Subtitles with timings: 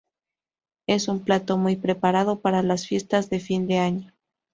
[0.87, 4.13] Es un plato muy preparado para las fiestas de fin de año.